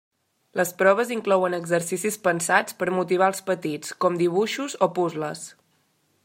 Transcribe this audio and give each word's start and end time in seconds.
Les 0.59 0.69
proves 0.77 1.11
inclouen 1.15 1.55
exercicis 1.57 2.17
pensats 2.29 2.77
per 2.79 2.87
motivar 3.01 3.29
els 3.33 3.45
petits, 3.51 3.95
com 4.07 4.17
dibuixos 4.23 4.79
o 4.87 4.91
puzles. 4.99 5.47